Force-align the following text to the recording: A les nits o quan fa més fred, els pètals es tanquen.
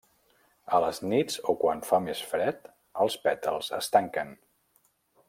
A 0.77 0.79
les 0.83 1.01
nits 1.11 1.35
o 1.53 1.55
quan 1.63 1.83
fa 1.89 1.99
més 2.07 2.23
fred, 2.31 2.67
els 3.05 3.19
pètals 3.27 3.71
es 3.81 3.93
tanquen. 3.97 4.33